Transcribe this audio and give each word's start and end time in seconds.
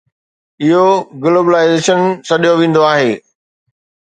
اهو 0.63 0.85
گلوبلائيزيشن 1.23 1.99
سڏيو 2.29 2.53
ويندو 2.59 2.81
آهي. 2.93 3.11